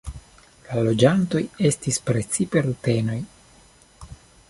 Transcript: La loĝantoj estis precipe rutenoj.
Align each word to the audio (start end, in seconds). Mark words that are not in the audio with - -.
La 0.69 0.83
loĝantoj 0.87 1.43
estis 1.71 2.01
precipe 2.09 2.67
rutenoj. 2.71 3.23